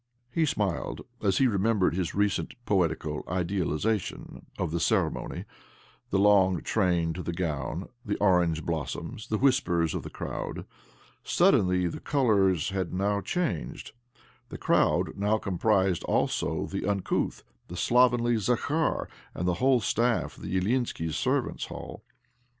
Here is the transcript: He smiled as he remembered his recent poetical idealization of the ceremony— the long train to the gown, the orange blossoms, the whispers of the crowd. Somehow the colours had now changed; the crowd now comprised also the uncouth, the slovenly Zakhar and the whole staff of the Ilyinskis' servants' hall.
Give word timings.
He 0.31 0.47
smiled 0.47 1.01
as 1.21 1.37
he 1.37 1.45
remembered 1.45 1.93
his 1.93 2.15
recent 2.15 2.55
poetical 2.65 3.23
idealization 3.27 4.47
of 4.57 4.71
the 4.71 4.79
ceremony— 4.79 5.45
the 6.09 6.17
long 6.17 6.63
train 6.63 7.13
to 7.13 7.21
the 7.21 7.31
gown, 7.31 7.87
the 8.03 8.17
orange 8.17 8.65
blossoms, 8.65 9.27
the 9.27 9.37
whispers 9.37 9.93
of 9.93 10.01
the 10.01 10.09
crowd. 10.09 10.65
Somehow 11.23 11.67
the 11.91 11.99
colours 12.03 12.69
had 12.69 12.91
now 12.91 13.21
changed; 13.21 13.91
the 14.49 14.57
crowd 14.57 15.15
now 15.15 15.37
comprised 15.37 16.03
also 16.05 16.65
the 16.65 16.87
uncouth, 16.87 17.43
the 17.67 17.77
slovenly 17.77 18.37
Zakhar 18.37 19.07
and 19.35 19.47
the 19.47 19.53
whole 19.61 19.81
staff 19.81 20.35
of 20.35 20.41
the 20.41 20.57
Ilyinskis' 20.59 21.13
servants' 21.15 21.65
hall. 21.65 22.01